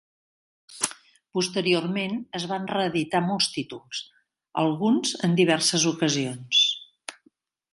Posteriorment 1.37 2.15
es 2.39 2.47
van 2.53 2.65
reeditar 2.71 3.21
molts 3.27 3.49
títols, 3.57 4.01
alguns 4.63 5.13
en 5.29 5.37
diverses 5.43 5.87
ocasions. 5.93 6.65